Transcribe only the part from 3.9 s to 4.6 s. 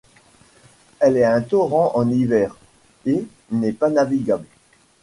navigable.